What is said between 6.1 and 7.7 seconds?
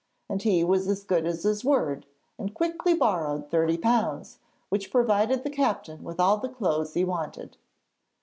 all the clothes he wanted.